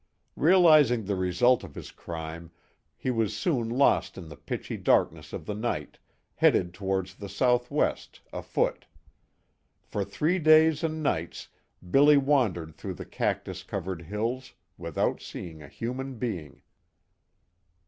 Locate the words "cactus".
13.05-13.61